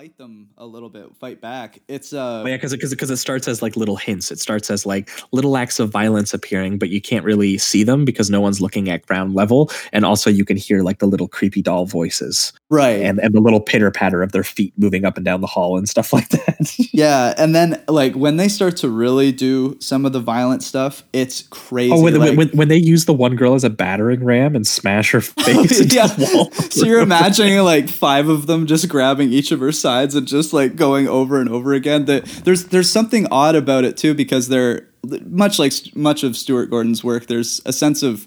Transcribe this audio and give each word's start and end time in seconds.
fight 0.00 0.16
them 0.16 0.48
a 0.56 0.64
little 0.64 0.88
bit, 0.88 1.14
fight 1.16 1.42
back. 1.42 1.78
It's 1.86 2.14
uh 2.14 2.40
Oh, 2.42 2.46
yeah, 2.46 2.56
because 2.56 2.74
because 2.74 3.10
it 3.10 3.18
starts 3.18 3.46
as 3.46 3.60
like 3.60 3.76
little 3.76 3.96
hints. 3.96 4.30
It 4.32 4.38
starts 4.38 4.70
as 4.70 4.86
like 4.86 5.10
little 5.30 5.58
acts 5.58 5.78
of 5.78 5.90
violence 5.90 6.32
appearing, 6.32 6.78
but 6.78 6.88
you 6.88 7.02
can't 7.02 7.22
really 7.22 7.58
see 7.58 7.84
them 7.84 8.06
because 8.06 8.30
no 8.30 8.40
one's 8.40 8.62
looking 8.62 8.88
at 8.88 9.04
ground 9.04 9.34
level, 9.34 9.70
and 9.92 10.06
also 10.06 10.30
you 10.30 10.46
can 10.46 10.56
hear 10.56 10.80
like 10.82 11.00
the 11.00 11.06
little 11.06 11.28
creepy 11.28 11.60
doll 11.60 11.84
voices 11.84 12.54
right. 12.70 13.02
and 13.02 13.18
and 13.18 13.34
the 13.34 13.40
little 13.42 13.60
pitter 13.60 13.90
patter 13.90 14.22
of 14.22 14.32
their 14.32 14.42
feet 14.42 14.72
moving 14.78 15.04
up 15.04 15.18
and 15.18 15.26
down 15.26 15.42
the 15.42 15.46
hall 15.46 15.76
and 15.76 15.86
stuff 15.86 16.12
like 16.14 16.30
that. 16.30 16.74
yeah, 16.94 17.34
and 17.36 17.54
then 17.54 17.82
like 17.86 18.14
when 18.14 18.38
they 18.38 18.48
start 18.48 18.78
to 18.78 18.88
really 18.88 19.32
do 19.32 19.76
some 19.80 20.06
of 20.06 20.14
the 20.14 20.20
violent 20.20 20.62
stuff, 20.62 21.04
it's 21.12 21.42
crazy. 21.50 21.92
oh, 21.92 22.00
when, 22.02 22.14
like- 22.18 22.38
when 22.38 22.48
when 22.50 22.68
they 22.68 22.78
use 22.78 23.04
the 23.04 23.12
one 23.12 23.36
girl 23.36 23.52
as 23.52 23.64
a 23.64 23.70
battering 23.70 24.24
ram 24.24 24.56
and 24.56 24.66
smash 24.66 25.10
her 25.10 25.20
face 25.20 25.78
into 25.78 25.94
Yeah. 25.94 26.06
the 26.06 26.30
wall. 26.34 26.50
so 26.70 26.86
you're 26.86 27.02
imagining 27.02 27.58
like 27.58 27.90
five 27.90 28.30
of 28.30 28.46
them 28.46 28.64
just 28.66 28.88
grabbing 28.88 29.30
each 29.30 29.52
of 29.52 29.60
her 29.60 29.72
sides 29.90 30.14
and 30.14 30.26
just 30.26 30.52
like 30.52 30.76
going 30.76 31.08
over 31.08 31.40
and 31.40 31.48
over 31.48 31.72
again. 31.74 32.04
That 32.06 32.24
there's 32.44 32.64
there's 32.66 32.90
something 32.90 33.26
odd 33.30 33.54
about 33.56 33.84
it 33.84 33.96
too 33.96 34.14
because 34.14 34.48
they're 34.48 34.86
much 35.26 35.58
like 35.58 35.72
much 35.94 36.22
of 36.24 36.36
Stuart 36.36 36.66
Gordon's 36.70 37.02
work. 37.02 37.26
There's 37.26 37.60
a 37.66 37.72
sense 37.72 38.02
of 38.02 38.26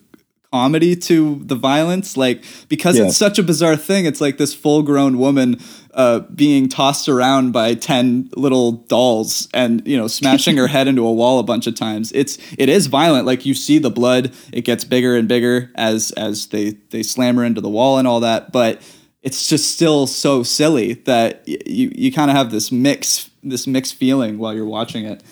comedy 0.51 0.95
to 0.95 1.41
the 1.45 1.55
violence, 1.55 2.15
like 2.15 2.43
because 2.69 2.97
Yeah. 2.97 3.05
it's 3.07 3.17
such 3.17 3.39
a 3.39 3.43
bizarre 3.43 3.75
thing. 3.77 4.05
It's 4.05 4.21
like 4.21 4.37
this 4.37 4.53
full 4.53 4.81
grown 4.83 5.17
woman. 5.17 5.59
Uh, 5.95 6.21
being 6.33 6.67
tossed 6.69 7.07
around 7.07 7.51
by 7.51 7.75
10 7.75 8.31
little 8.35 8.71
dolls 8.89 9.47
and 9.53 9.87
you 9.87 9.95
know 9.95 10.07
smashing 10.07 10.57
her 10.57 10.65
head 10.75 10.87
into 10.87 11.05
a 11.05 11.13
wall 11.13 11.37
a 11.37 11.43
bunch 11.43 11.67
of 11.67 11.75
times 11.75 12.11
it's 12.13 12.39
it 12.57 12.67
is 12.67 12.87
violent 12.87 13.27
like 13.27 13.45
you 13.45 13.53
see 13.53 13.77
the 13.77 13.91
blood 13.91 14.31
it 14.51 14.61
gets 14.65 14.83
bigger 14.83 15.15
and 15.15 15.27
bigger 15.27 15.69
as 15.75 16.09
as 16.17 16.47
they 16.47 16.71
they 16.89 17.03
slam 17.03 17.35
her 17.35 17.43
into 17.43 17.61
the 17.61 17.69
wall 17.69 17.99
and 17.99 18.07
all 18.07 18.21
that 18.21 18.51
but 18.51 18.81
it's 19.23 19.47
just 19.47 19.71
still 19.71 20.05
so 20.07 20.43
silly 20.43 20.93
that 21.05 21.43
y- 21.47 21.57
you 21.65 21.91
you 21.95 22.11
kind 22.11 22.29
of 22.29 22.37
have 22.37 22.51
this 22.51 22.71
mix 22.71 23.29
this 23.43 23.65
mixed 23.67 23.95
feeling 23.95 24.37
while 24.37 24.53
you're 24.53 24.65
watching 24.65 25.05
it 25.05 25.23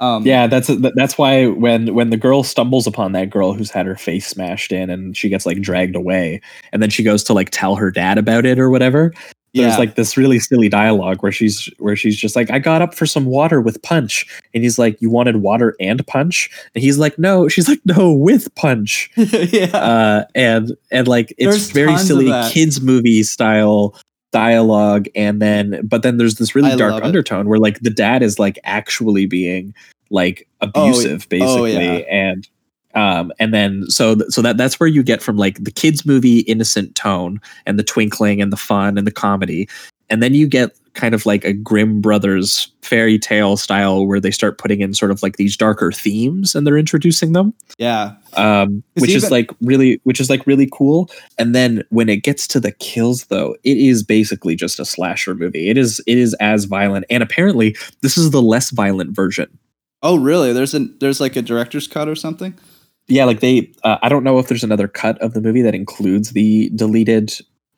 um 0.00 0.26
Yeah, 0.26 0.46
that's 0.48 0.68
that's 0.96 1.16
why 1.18 1.46
when 1.46 1.94
when 1.94 2.10
the 2.10 2.16
girl 2.16 2.42
stumbles 2.42 2.86
upon 2.86 3.12
that 3.12 3.30
girl 3.30 3.52
who's 3.52 3.70
had 3.70 3.86
her 3.86 3.96
face 3.96 4.26
smashed 4.26 4.72
in 4.72 4.90
and 4.90 5.16
she 5.16 5.28
gets 5.28 5.46
like 5.46 5.60
dragged 5.60 5.94
away 5.94 6.40
and 6.72 6.82
then 6.82 6.90
she 6.90 7.02
goes 7.04 7.22
to 7.24 7.32
like 7.34 7.50
tell 7.50 7.76
her 7.76 7.90
dad 7.90 8.18
about 8.18 8.46
it 8.46 8.58
or 8.58 8.70
whatever. 8.70 9.12
There's 9.54 9.72
Yeah. 9.72 9.78
like 9.78 9.96
this 9.96 10.16
really 10.16 10.38
silly 10.38 10.68
dialogue 10.68 11.22
where 11.22 11.32
she's 11.32 11.68
where 11.78 11.94
she's 11.96 12.16
just 12.16 12.36
like, 12.36 12.50
I 12.50 12.58
got 12.58 12.80
up 12.80 12.94
for 12.94 13.04
some 13.06 13.26
water 13.26 13.60
with 13.60 13.82
punch. 13.82 14.26
And 14.54 14.62
he's 14.62 14.78
like, 14.78 15.00
You 15.00 15.10
wanted 15.10 15.36
water 15.36 15.76
and 15.78 16.04
punch? 16.06 16.50
And 16.74 16.82
he's 16.82 16.98
like, 16.98 17.18
No. 17.18 17.48
She's 17.48 17.68
like, 17.68 17.80
No, 17.84 18.12
with 18.12 18.54
punch. 18.54 19.10
yeah 19.16 19.76
Uh 19.76 20.24
and 20.34 20.72
and 20.90 21.06
like 21.06 21.34
it's 21.36 21.50
There's 21.50 21.70
very 21.70 21.98
silly 21.98 22.32
kids 22.50 22.80
movie 22.80 23.22
style 23.22 23.94
dialogue 24.30 25.06
and 25.14 25.42
then 25.42 25.86
but 25.86 26.02
then 26.02 26.16
there's 26.16 26.36
this 26.36 26.54
really 26.54 26.72
I 26.72 26.76
dark 26.76 27.04
undertone 27.04 27.48
where 27.48 27.58
like 27.58 27.80
the 27.80 27.90
dad 27.90 28.22
is 28.22 28.38
like 28.38 28.58
actually 28.64 29.26
being 29.26 29.74
like 30.08 30.48
abusive 30.62 31.24
oh, 31.24 31.28
basically 31.28 31.74
yeah. 31.74 32.04
and 32.08 32.48
um 32.94 33.32
and 33.38 33.54
then 33.54 33.84
so 33.88 34.14
th- 34.14 34.30
so 34.30 34.42
that 34.42 34.56
that's 34.56 34.78
where 34.78 34.88
you 34.88 35.02
get 35.02 35.22
from 35.22 35.36
like 35.36 35.62
the 35.62 35.70
kids 35.70 36.04
movie 36.04 36.40
innocent 36.40 36.94
tone 36.94 37.40
and 37.66 37.78
the 37.78 37.84
twinkling 37.84 38.40
and 38.40 38.52
the 38.52 38.56
fun 38.56 38.98
and 38.98 39.06
the 39.06 39.12
comedy. 39.12 39.68
And 40.10 40.22
then 40.22 40.34
you 40.34 40.46
get 40.46 40.76
kind 40.94 41.14
of 41.14 41.24
like 41.24 41.44
a 41.44 41.52
Grimm 41.52 42.00
Brothers 42.00 42.70
fairy 42.82 43.18
tale 43.18 43.56
style 43.56 44.06
where 44.06 44.20
they 44.20 44.30
start 44.30 44.58
putting 44.58 44.80
in 44.80 44.94
sort 44.94 45.10
of 45.10 45.22
like 45.22 45.36
these 45.36 45.56
darker 45.56 45.90
themes 45.90 46.54
and 46.54 46.66
they're 46.66 46.76
introducing 46.76 47.32
them. 47.32 47.54
Yeah. 47.78 48.14
Um, 48.34 48.82
which 48.94 49.10
is 49.10 49.30
like 49.30 49.50
really 49.60 50.00
which 50.04 50.20
is 50.20 50.28
like 50.28 50.46
really 50.46 50.68
cool. 50.70 51.10
And 51.38 51.54
then 51.54 51.82
when 51.90 52.08
it 52.08 52.22
gets 52.22 52.46
to 52.48 52.60
the 52.60 52.72
kills 52.72 53.24
though 53.24 53.56
it 53.64 53.76
is 53.76 54.02
basically 54.02 54.54
just 54.54 54.78
a 54.78 54.84
slasher 54.84 55.34
movie. 55.34 55.70
It 55.70 55.78
is 55.78 56.02
it 56.06 56.18
is 56.18 56.34
as 56.34 56.64
violent. 56.64 57.06
And 57.08 57.22
apparently 57.22 57.76
this 58.02 58.18
is 58.18 58.30
the 58.30 58.42
less 58.42 58.70
violent 58.70 59.14
version. 59.14 59.58
Oh 60.02 60.16
really? 60.16 60.52
There's 60.52 60.74
a 60.74 60.80
there's 61.00 61.20
like 61.20 61.36
a 61.36 61.42
director's 61.42 61.88
cut 61.88 62.08
or 62.08 62.16
something 62.16 62.58
yeah 63.12 63.24
like 63.24 63.40
they 63.40 63.70
uh, 63.84 63.98
i 64.02 64.08
don't 64.08 64.24
know 64.24 64.38
if 64.38 64.48
there's 64.48 64.64
another 64.64 64.88
cut 64.88 65.18
of 65.20 65.34
the 65.34 65.40
movie 65.40 65.62
that 65.62 65.74
includes 65.74 66.30
the 66.30 66.68
deleted 66.74 67.32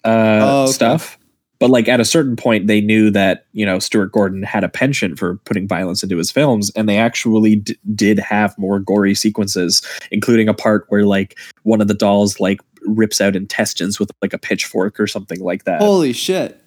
uh 0.04 0.40
Oh, 0.42 0.62
okay. 0.64 0.72
stuff 0.72 1.18
but 1.60 1.70
like 1.70 1.88
at 1.88 2.00
a 2.00 2.04
certain 2.04 2.36
point 2.36 2.66
they 2.66 2.80
knew 2.80 3.10
that 3.10 3.46
you 3.52 3.64
know 3.66 3.78
stuart 3.78 4.12
gordon 4.12 4.42
had 4.42 4.64
a 4.64 4.68
penchant 4.68 5.18
for 5.18 5.36
putting 5.44 5.66
violence 5.68 6.02
into 6.02 6.16
his 6.16 6.30
films 6.30 6.70
and 6.76 6.88
they 6.88 6.98
actually 6.98 7.56
d- 7.56 7.76
did 7.94 8.18
have 8.18 8.56
more 8.58 8.78
gory 8.78 9.14
sequences 9.14 9.82
including 10.10 10.48
a 10.48 10.54
part 10.54 10.84
where 10.88 11.04
like 11.04 11.38
one 11.62 11.80
of 11.80 11.88
the 11.88 11.94
dolls 11.94 12.38
like 12.40 12.60
rips 12.86 13.20
out 13.20 13.34
intestines 13.34 13.98
with 13.98 14.10
like 14.20 14.32
a 14.34 14.38
pitchfork 14.38 15.00
or 15.00 15.06
something 15.06 15.40
like 15.40 15.64
that. 15.64 15.80
Holy 15.80 16.12
shit. 16.12 16.60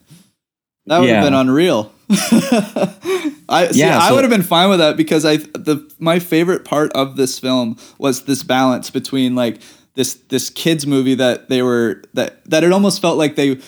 That 0.87 0.97
would 0.99 1.09
have 1.09 1.23
been 1.23 1.35
unreal 1.35 1.91
I 3.49 3.69
see, 3.71 3.79
Yeah, 3.79 3.99
I 4.01 4.13
would 4.13 4.23
have 4.23 4.31
been 4.31 4.43
fine 4.43 4.69
with 4.69 4.79
that 4.79 4.95
because 4.95 5.25
I 5.25 5.37
the 5.37 5.89
my 5.99 6.19
favorite 6.19 6.63
part 6.63 6.91
of 6.93 7.17
this 7.17 7.37
film 7.37 7.77
was 7.97 8.23
this 8.23 8.43
balance 8.43 8.89
between 8.89 9.35
like 9.35 9.59
this 9.95 10.13
this 10.29 10.49
kids 10.49 10.87
movie 10.87 11.15
that 11.15 11.49
they 11.49 11.61
were 11.61 12.03
that 12.13 12.43
that 12.45 12.63
it 12.63 12.71
almost 12.71 13.01
felt 13.01 13.17
like 13.17 13.35
they 13.35 13.59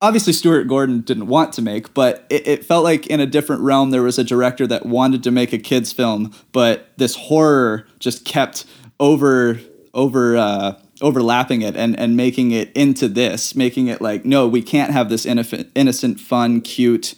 obviously 0.00 0.32
Stuart 0.32 0.64
Gordon 0.64 1.00
didn't 1.00 1.26
want 1.26 1.52
to 1.54 1.62
make, 1.62 1.92
but 1.92 2.26
it, 2.30 2.46
it 2.46 2.64
felt 2.64 2.84
like 2.84 3.06
in 3.08 3.20
a 3.20 3.26
different 3.26 3.62
realm 3.62 3.90
there 3.90 4.02
was 4.02 4.18
a 4.18 4.24
director 4.24 4.66
that 4.66 4.86
wanted 4.86 5.22
to 5.24 5.30
make 5.30 5.52
a 5.52 5.58
kids 5.58 5.92
film, 5.92 6.32
but 6.52 6.92
this 6.96 7.14
horror 7.14 7.86
just 7.98 8.24
kept 8.24 8.64
over 9.00 9.58
over 9.92 10.36
uh, 10.36 10.78
overlapping 11.04 11.60
it 11.62 11.76
and 11.76 11.96
and 11.98 12.16
making 12.16 12.50
it 12.50 12.72
into 12.72 13.06
this, 13.06 13.54
making 13.54 13.88
it 13.88 14.00
like 14.00 14.24
no, 14.24 14.48
we 14.48 14.62
can't 14.62 14.90
have 14.90 15.08
this 15.08 15.26
innocent, 15.26 15.70
innocent 15.74 16.18
fun, 16.18 16.62
cute 16.62 17.14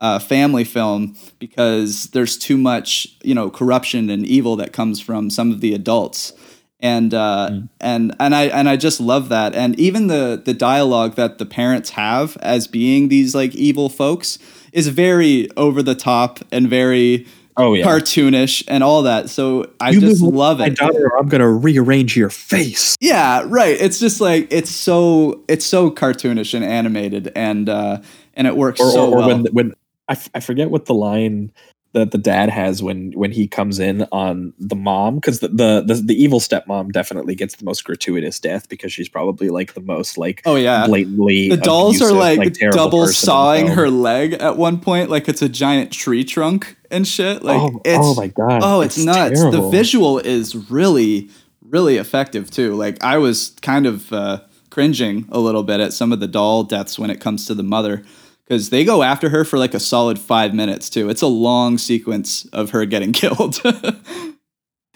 uh, 0.00 0.18
family 0.18 0.64
film 0.64 1.16
because 1.38 2.08
there's 2.08 2.36
too 2.36 2.58
much 2.58 3.08
you 3.22 3.34
know 3.34 3.48
corruption 3.48 4.10
and 4.10 4.26
evil 4.26 4.56
that 4.56 4.72
comes 4.72 5.00
from 5.00 5.30
some 5.30 5.50
of 5.52 5.60
the 5.60 5.72
adults. 5.72 6.32
And 6.80 7.12
uh, 7.14 7.62
and 7.80 8.14
and 8.20 8.34
I 8.34 8.44
and 8.44 8.68
I 8.68 8.76
just 8.76 9.00
love 9.00 9.28
that. 9.30 9.54
And 9.54 9.78
even 9.80 10.08
the 10.08 10.40
the 10.44 10.54
dialogue 10.54 11.14
that 11.14 11.38
the 11.38 11.46
parents 11.46 11.90
have 11.90 12.36
as 12.40 12.66
being 12.66 13.08
these 13.08 13.34
like 13.34 13.54
evil 13.54 13.88
folks 13.88 14.38
is 14.72 14.88
very 14.88 15.48
over 15.56 15.82
the 15.82 15.94
top 15.94 16.40
and 16.52 16.68
very 16.68 17.26
oh 17.58 17.74
yeah. 17.74 17.84
cartoonish 17.84 18.64
and 18.68 18.82
all 18.82 19.02
that 19.02 19.28
so 19.28 19.70
I 19.80 19.90
You 19.90 20.00
just 20.00 20.22
move 20.22 20.34
love 20.34 20.58
my 20.60 20.66
it. 20.68 20.76
daughter 20.76 21.06
or 21.10 21.18
i'm 21.18 21.28
gonna 21.28 21.50
rearrange 21.50 22.16
your 22.16 22.30
face. 22.30 22.96
Yeah 23.00 23.42
right 23.46 23.76
it's 23.78 23.98
just 24.00 24.20
like 24.20 24.46
it's 24.50 24.70
so 24.70 25.44
it's 25.48 25.66
so 25.66 25.90
cartoonish 25.90 26.54
and 26.54 26.64
animated 26.64 27.30
and 27.36 27.68
uh 27.68 28.00
and 28.34 28.46
it 28.46 28.56
works 28.56 28.80
or, 28.80 28.90
so 28.90 29.10
or, 29.10 29.14
or 29.14 29.16
well. 29.18 29.28
when 29.28 29.44
when 29.52 29.72
I, 30.08 30.12
f- 30.12 30.30
I 30.34 30.40
forget 30.40 30.70
what 30.70 30.86
the 30.86 30.94
line 30.94 31.52
that 31.98 32.10
the 32.10 32.18
dad 32.18 32.48
has 32.48 32.82
when 32.82 33.12
when 33.12 33.32
he 33.32 33.46
comes 33.46 33.78
in 33.78 34.06
on 34.12 34.52
the 34.58 34.76
mom 34.76 35.16
because 35.16 35.40
the, 35.40 35.48
the 35.48 35.82
the 35.86 35.94
the 35.94 36.14
evil 36.14 36.40
stepmom 36.40 36.92
definitely 36.92 37.34
gets 37.34 37.56
the 37.56 37.64
most 37.64 37.84
gratuitous 37.84 38.40
death 38.40 38.68
because 38.68 38.92
she's 38.92 39.08
probably 39.08 39.50
like 39.50 39.74
the 39.74 39.80
most 39.80 40.16
like 40.18 40.42
oh 40.46 40.56
yeah. 40.56 40.86
blatantly 40.86 41.48
the 41.48 41.56
dolls 41.56 42.00
are 42.00 42.10
abusive, 42.10 42.60
like, 42.60 42.72
double 42.72 43.00
person 43.00 43.04
in 43.04 43.06
the 43.06 43.12
sawing 43.14 43.66
her 43.68 43.90
leg 43.90 44.34
at 44.34 44.56
one 44.56 44.80
point 44.80 45.10
like 45.10 45.28
it's 45.28 45.42
a 45.42 45.48
giant 45.48 45.92
tree 45.92 46.24
trunk 46.24 46.76
and 46.90 47.06
shit. 47.06 47.42
Like 47.42 47.60
oh, 47.60 47.80
it's 47.84 47.98
oh 48.00 48.14
my 48.14 48.28
god. 48.28 48.60
oh 48.62 48.80
it's, 48.80 48.98
nuts. 48.98 49.40
The 49.40 49.68
visual 49.70 50.18
is 50.18 50.70
really 50.70 51.30
really 51.62 51.96
effective 51.96 52.50
too. 52.50 52.74
Like 52.74 53.02
i 53.02 53.18
was 53.18 53.54
kind 53.62 53.86
of 53.86 54.12
uh, 54.12 54.40
cringing 54.70 55.26
a 55.30 55.38
little 55.38 55.62
bit 55.62 55.80
at 55.80 55.92
some 55.92 56.12
of 56.12 56.20
the 56.20 56.28
doll 56.28 56.64
deaths 56.64 56.98
when 56.98 57.10
it 57.10 57.20
comes 57.20 57.46
to 57.46 57.54
the 57.54 57.62
mother 57.62 58.04
because 58.48 58.70
they 58.70 58.84
go 58.84 59.02
after 59.02 59.28
her 59.28 59.44
for 59.44 59.58
like 59.58 59.74
a 59.74 59.80
solid 59.80 60.18
five 60.18 60.54
minutes 60.54 60.88
too. 60.88 61.10
It's 61.10 61.22
a 61.22 61.26
long 61.26 61.76
sequence 61.76 62.46
of 62.46 62.70
her 62.70 62.86
getting 62.86 63.12
killed. 63.12 63.60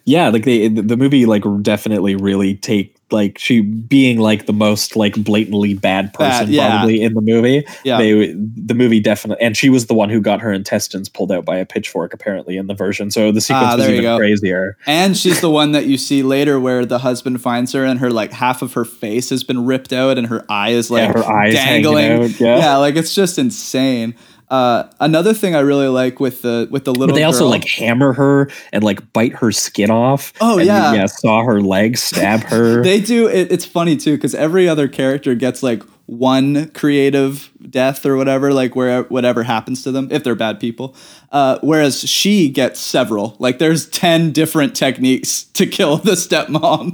Yeah 0.05 0.31
like 0.31 0.45
they 0.45 0.67
the 0.69 0.83
the 0.83 0.97
movie 0.97 1.27
like 1.27 1.45
definitely 1.63 2.17
really 2.17 2.57
take 2.57 2.97
like 3.13 3.39
she 3.39 3.61
being 3.61 4.19
like 4.19 4.47
the 4.47 4.53
most 4.53 4.97
like 4.97 5.15
blatantly 5.23 5.75
bad 5.75 6.13
person 6.15 6.51
yeah. 6.51 6.69
probably 6.79 7.03
in 7.03 7.15
the 7.15 7.21
movie 7.21 7.65
yeah 7.85 7.99
they 7.99 8.33
the 8.33 8.75
movie 8.75 9.01
definitely 9.01 9.45
and 9.45 9.57
she 9.57 9.69
was 9.71 9.87
the 9.87 9.95
one 9.95 10.09
who 10.11 10.21
got 10.21 10.41
her 10.41 10.53
intestines 10.53 11.09
pulled 11.09 11.31
out 11.31 11.45
by 11.45 11.57
a 11.57 11.67
pitchfork 11.67 12.13
apparently 12.15 12.57
in 12.57 12.67
the 12.67 12.75
version 12.75 13.11
so 13.11 13.31
the 13.33 13.41
sequence 13.41 13.73
Ah, 13.73 13.77
was 13.77 13.89
even 13.89 14.03
go. 14.03 14.17
crazier 14.17 14.77
And 14.87 15.17
she's 15.17 15.41
the 15.41 15.51
one 15.61 15.73
that 15.73 15.87
you 15.87 15.97
see 15.99 16.23
later 16.23 16.59
where 16.59 16.85
the 16.85 16.99
husband 17.01 17.41
finds 17.41 17.73
her 17.73 17.85
and 17.85 18.01
her 18.01 18.11
like 18.11 18.33
half 18.33 18.63
of 18.63 18.73
her 18.75 18.85
face 18.85 19.31
has 19.31 19.45
been 19.45 19.65
ripped 19.67 19.93
out 19.93 20.19
and 20.19 20.27
her 20.29 20.45
eye 20.49 20.71
is 20.71 20.91
like 20.91 21.09
yeah, 21.09 21.13
her 21.13 21.25
eyes 21.25 21.55
dangling. 21.55 22.25
out 22.25 22.41
yeah, 22.41 22.59
Yeah, 22.59 22.77
like 22.77 22.97
it's 22.97 23.15
just 23.15 23.39
insane. 23.39 24.15
Uh, 24.53 24.87
another 25.01 25.33
thing 25.33 25.55
I 25.57 25.61
really 25.61 25.89
like 25.89 26.21
with 26.21 26.43
the 26.43 26.69
with 26.71 26.85
the 26.85 26.93
little 26.93 27.07
but 27.09 27.15
they 27.15 27.25
also 27.25 27.45
girl- 27.45 27.49
like 27.51 27.65
hammer 27.67 28.13
her 28.13 28.51
and 28.71 28.85
like 28.85 29.11
bite 29.15 29.33
her 29.37 29.51
skin 29.51 29.91
off 29.91 30.33
Oh, 30.43 30.59
and, 30.59 30.67
yeah. 30.67 30.93
yeah 30.93 31.07
saw 31.07 31.43
her 31.43 31.63
legs 31.63 32.03
stab 32.03 32.41
her. 32.45 32.83
They 32.93 33.01
do 33.01 33.29
it, 33.29 33.51
it's 33.51 33.65
funny 33.65 33.97
too 33.97 34.15
because 34.17 34.35
every 34.35 34.69
other 34.69 34.89
character 34.89 35.35
gets 35.35 35.63
like 35.63 35.83
one 36.05 36.69
creative 36.73 37.51
death 37.71 38.05
or 38.05 38.17
whatever 38.17 38.53
like 38.53 38.77
where 38.77 39.05
whatever 39.05 39.43
happens 39.45 39.83
to 39.85 39.91
them 39.93 40.09
if 40.11 40.23
they're 40.23 40.35
bad 40.35 40.61
people. 40.61 40.95
Uh, 41.31 41.59
whereas 41.63 42.01
she 42.07 42.51
gets 42.51 42.79
several. 42.79 43.37
Like 43.39 43.59
there's 43.59 43.87
10 43.89 44.33
different 44.33 44.77
techniques 44.77 45.45
to 45.55 45.67
kill 45.67 45.97
the 45.97 46.13
stepmom. 46.13 46.93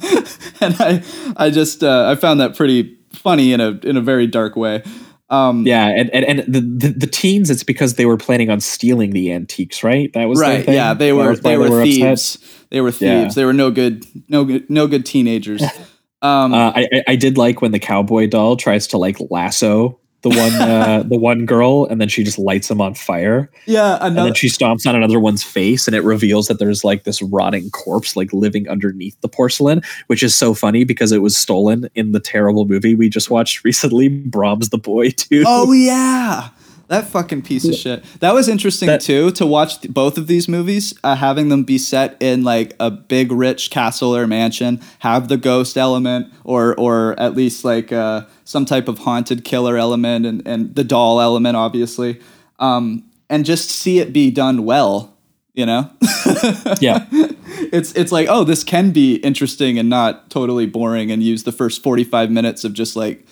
And 0.60 0.76
i 0.78 1.02
i 1.46 1.50
just 1.50 1.82
uh, 1.82 2.06
i 2.08 2.14
found 2.14 2.38
that 2.40 2.56
pretty 2.56 2.96
funny 3.12 3.52
in 3.52 3.60
a 3.60 3.70
in 3.82 3.96
a 3.96 4.00
very 4.00 4.28
dark 4.28 4.54
way 4.54 4.84
Um, 5.30 5.66
Yeah, 5.66 5.86
and 5.88 6.08
and, 6.10 6.24
and 6.24 6.38
the, 6.54 6.60
the 6.60 6.88
the 7.00 7.06
teens, 7.06 7.50
it's 7.50 7.62
because 7.64 7.94
they 7.94 8.06
were 8.06 8.16
planning 8.16 8.48
on 8.50 8.60
stealing 8.60 9.10
the 9.10 9.32
antiques, 9.32 9.82
right? 9.84 10.12
That 10.14 10.26
was 10.28 10.40
right. 10.40 10.66
Yeah, 10.68 10.94
they 10.94 11.12
were 11.12 11.30
was 11.30 11.42
why 11.42 11.50
they 11.50 11.56
were 11.58 11.66
upset? 11.82 11.84
thieves. 11.84 12.38
They 12.70 12.80
were 12.80 12.90
thieves. 12.90 13.02
Yeah. 13.02 13.28
They 13.34 13.44
were 13.44 13.52
no 13.52 13.70
good, 13.70 14.06
no 14.28 14.44
good, 14.44 14.68
no 14.70 14.86
good 14.86 15.04
teenagers. 15.06 15.62
Um, 16.20 16.52
Uh, 16.52 16.72
I 16.74 16.88
I- 16.92 17.02
I 17.12 17.16
did 17.16 17.38
like 17.38 17.62
when 17.62 17.70
the 17.70 17.78
cowboy 17.78 18.26
doll 18.26 18.56
tries 18.56 18.88
to 18.88 18.98
like 18.98 19.18
lasso 19.30 19.97
the 20.22 20.30
one 20.30 20.52
uh, 20.54 21.02
the 21.06 21.16
one 21.16 21.46
girl, 21.46 21.86
and 21.86 22.00
then 22.00 22.08
she 22.08 22.24
just 22.24 22.38
lights 22.38 22.70
him 22.70 22.80
on 22.80 22.94
fire, 22.94 23.50
yeah, 23.66 23.98
and 24.00 24.16
then 24.16 24.34
she 24.34 24.48
stomps 24.48 24.86
on 24.86 24.96
another 24.96 25.20
one's 25.20 25.42
face, 25.42 25.86
and 25.86 25.94
it 25.94 26.02
reveals 26.02 26.48
that 26.48 26.58
there's 26.58 26.82
like 26.84 27.04
this 27.04 27.22
rotting 27.22 27.70
corpse 27.70 28.16
like 28.16 28.32
living 28.32 28.68
underneath 28.68 29.20
the 29.20 29.28
porcelain, 29.28 29.80
which 30.08 30.22
is 30.22 30.34
so 30.34 30.54
funny 30.54 30.84
because 30.84 31.12
it 31.12 31.22
was 31.22 31.36
stolen 31.36 31.88
in 31.94 32.12
the 32.12 32.20
terrible 32.20 32.66
movie 32.66 32.94
we 32.94 33.08
just 33.08 33.30
watched 33.30 33.64
recently, 33.64 34.08
Brahms 34.08 34.70
the 34.70 34.78
Boy 34.78 35.10
too. 35.10 35.44
Oh 35.46 35.72
yeah, 35.72 36.48
that 36.88 37.06
fucking 37.06 37.42
piece 37.42 37.66
of 37.68 37.74
shit. 37.74 38.02
That 38.20 38.34
was 38.34 38.48
interesting 38.48 38.86
That- 38.88 39.00
too 39.00 39.30
to 39.32 39.46
watch 39.46 39.80
th- 39.80 39.92
both 39.92 40.18
of 40.18 40.26
these 40.26 40.48
movies, 40.48 40.94
uh, 41.04 41.14
having 41.16 41.48
them 41.50 41.62
be 41.62 41.78
set 41.78 42.16
in 42.20 42.42
like 42.42 42.74
a 42.80 42.90
big 42.90 43.30
rich 43.30 43.70
castle 43.70 44.16
or 44.16 44.26
mansion, 44.26 44.80
have 45.00 45.28
the 45.28 45.36
ghost 45.36 45.76
element 45.76 46.32
or 46.44 46.74
or 46.76 47.14
at 47.20 47.36
least 47.36 47.64
like 47.64 47.92
uh, 47.92 48.22
some 48.44 48.64
type 48.64 48.88
of 48.88 48.98
haunted 49.00 49.44
killer 49.44 49.76
element 49.76 50.26
and 50.26 50.42
and 50.46 50.74
the 50.74 50.84
doll 50.84 51.20
element, 51.20 51.56
obviously, 51.56 52.20
um, 52.58 53.04
and 53.28 53.44
just 53.44 53.70
see 53.70 53.98
it 54.00 54.12
be 54.12 54.30
done 54.30 54.64
well. 54.64 55.14
You 55.54 55.66
know, 55.66 55.90
yeah. 56.80 57.06
it's 57.10 57.92
it's 57.94 58.12
like 58.12 58.28
oh, 58.30 58.44
this 58.44 58.62
can 58.62 58.92
be 58.92 59.16
interesting 59.16 59.76
and 59.78 59.88
not 59.90 60.30
totally 60.30 60.66
boring, 60.66 61.10
and 61.10 61.22
use 61.22 61.42
the 61.42 61.52
first 61.52 61.82
forty 61.82 62.04
five 62.04 62.30
minutes 62.30 62.64
of 62.64 62.72
just 62.74 62.94
like 62.94 63.26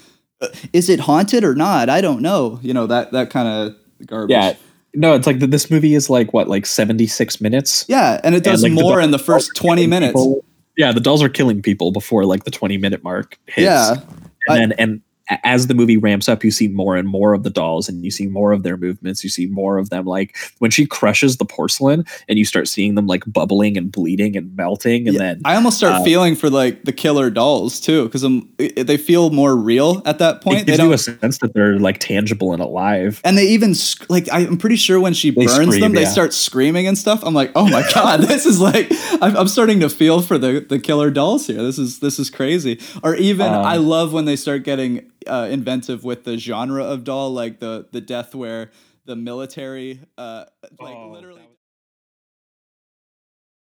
is 0.72 0.88
it 0.88 1.00
haunted 1.00 1.44
or 1.44 1.54
not? 1.54 1.88
I 1.88 2.00
don't 2.00 2.20
know. 2.22 2.58
You 2.62 2.74
know 2.74 2.86
that 2.86 3.12
that 3.12 3.30
kind 3.30 3.48
of 3.48 4.06
garbage. 4.06 4.32
Yeah. 4.32 4.54
No, 4.94 5.14
it's 5.14 5.26
like 5.26 5.38
th- 5.40 5.50
this 5.50 5.70
movie 5.70 5.94
is 5.94 6.08
like 6.08 6.32
what, 6.32 6.48
like 6.48 6.64
76 6.64 7.40
minutes? 7.40 7.84
yeah, 7.86 8.18
and 8.24 8.34
it 8.34 8.42
does 8.42 8.62
like, 8.62 8.72
more 8.72 8.94
dolls 8.96 9.04
in 9.04 9.10
the 9.10 9.18
first 9.18 9.50
twenty 9.54 9.86
minutes. 9.86 10.12
people. 10.12 10.42
Yeah, 10.78 10.92
the 10.92 11.00
dolls 11.00 11.22
are 11.22 11.28
killing 11.28 11.60
people 11.62 11.90
before 11.92 12.24
like 12.24 12.44
the 12.44 12.50
20 12.50 12.76
minute 12.78 13.02
mark 13.04 13.38
hits. 13.46 13.58
Yeah, 13.64 13.92
And 13.92 14.30
I- 14.48 14.56
then 14.58 14.72
and 14.72 15.00
as 15.42 15.66
the 15.66 15.74
movie 15.74 15.96
ramps 15.96 16.28
up, 16.28 16.44
you 16.44 16.50
see 16.50 16.68
more 16.68 16.96
and 16.96 17.08
more 17.08 17.34
of 17.34 17.42
the 17.42 17.50
dolls 17.50 17.88
and 17.88 18.04
you 18.04 18.10
see 18.10 18.26
more 18.26 18.52
of 18.52 18.62
their 18.62 18.76
movements. 18.76 19.24
You 19.24 19.30
see 19.30 19.46
more 19.46 19.78
of 19.78 19.90
them 19.90 20.04
like 20.04 20.36
when 20.58 20.70
she 20.70 20.86
crushes 20.86 21.36
the 21.38 21.44
porcelain 21.44 22.04
and 22.28 22.38
you 22.38 22.44
start 22.44 22.68
seeing 22.68 22.94
them 22.94 23.06
like 23.06 23.24
bubbling 23.26 23.76
and 23.76 23.90
bleeding 23.90 24.36
and 24.36 24.54
melting. 24.56 25.08
And 25.08 25.14
Yeah, 25.14 25.22
then 25.22 25.42
I 25.44 25.56
almost 25.56 25.78
start 25.78 25.94
uh, 26.00 26.04
feeling 26.04 26.36
for 26.36 26.48
like 26.48 26.84
the 26.84 26.92
killer 26.92 27.30
dolls 27.30 27.80
too, 27.80 28.04
because 28.08 28.24
they 28.58 28.96
feel 28.96 29.30
more 29.30 29.56
real 29.56 30.02
at 30.04 30.18
that 30.20 30.42
point. 30.42 30.60
it 30.60 30.66
They 30.66 30.72
gives 30.72 30.78
you 30.78 30.84
don't, 30.84 30.94
a 30.94 31.20
sense 31.20 31.38
that 31.38 31.54
they're 31.54 31.78
like 31.78 31.98
tangible 31.98 32.52
and 32.52 32.62
alive. 32.62 33.20
and 33.24 33.36
they 33.36 33.48
even 33.48 33.74
like 34.08 34.28
I'm 34.32 34.56
pretty 34.58 34.76
sure 34.76 35.00
when 35.00 35.12
she 35.14 35.30
burns 35.30 35.52
scream, 35.52 35.80
them, 35.80 35.92
they 35.92 36.02
yeah. 36.02 36.08
start 36.08 36.32
screaming 36.34 36.86
and 36.86 36.96
stuff. 36.96 37.24
I'm 37.24 37.34
like, 37.34 37.50
oh 37.54 37.68
my 37.68 37.88
god, 37.94 38.20
this 38.20 38.46
is 38.46 38.60
like 38.60 38.86
I'm, 39.20 39.36
I'm 39.36 39.48
starting 39.48 39.80
to 39.80 39.88
feel 39.88 40.22
for 40.22 40.38
the 40.38 40.64
the 40.68 40.78
killer 40.78 41.10
dolls 41.10 41.46
here. 41.46 41.62
This 41.62 41.78
is 41.78 41.98
this 41.98 42.18
is 42.18 42.30
crazy. 42.30 42.80
Or 43.02 43.14
even 43.16 43.46
Um, 43.46 43.64
I 43.64 43.76
love 43.76 44.12
when 44.12 44.24
they 44.24 44.36
start 44.36 44.62
getting 44.62 45.10
uh, 45.26 45.46
inventive 45.50 46.04
with 46.04 46.24
the 46.24 46.36
genre 46.38 46.84
of 46.84 47.04
doll, 47.04 47.32
like 47.32 47.60
the 47.60 47.86
the 47.92 48.00
death 48.00 48.34
where 48.34 48.70
the 49.04 49.16
military 49.16 50.00
uh 50.18 50.44
like 50.80 50.96
Oh, 50.96 51.10
literally 51.10 51.42